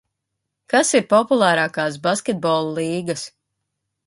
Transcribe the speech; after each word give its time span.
Kas 0.73 0.93
ir 0.99 1.05
populārākās 1.11 1.99
basketbola 2.09 2.75
līgas? 2.81 3.29